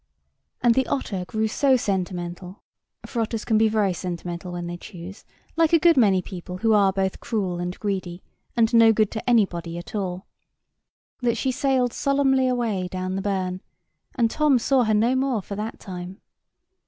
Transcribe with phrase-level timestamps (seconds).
[0.63, 2.63] And the otter grew so sentimental
[3.05, 6.73] (for otters can be very sentimental when they choose, like a good many people who
[6.73, 8.23] are both cruel and greedy,
[8.57, 10.25] and no good to anybody at all)
[11.21, 13.61] that she sailed solemnly away down the burn,
[14.15, 16.19] and Tom saw her no more for that time.